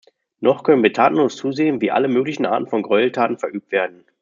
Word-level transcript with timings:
Noch 0.39 0.63
können 0.63 0.81
wir 0.81 0.93
tatenlos 0.93 1.35
zusehen, 1.35 1.79
wie 1.79 1.91
alle 1.91 2.07
möglichen 2.07 2.47
Arten 2.47 2.65
von 2.65 2.81
Gräueltaten 2.81 3.37
verübt 3.37 3.71
werden. 3.71 4.03